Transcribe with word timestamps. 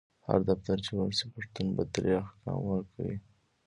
هر 0.27 0.39
دفتر 0.49 0.77
چی 0.85 0.91
ورشي 0.95 1.25
پشتون 1.33 1.67
په 1.77 1.83
دري 1.93 2.13
احکام 2.21 2.59
ورکوي 2.67 3.17